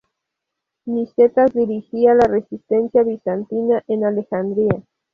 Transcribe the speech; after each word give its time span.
Nicetas 0.85 1.53
dirigía 1.53 2.15
la 2.15 2.25
resistencia 2.25 3.03
bizantina 3.03 3.83
en 3.87 4.03
Alejandría. 4.03 4.83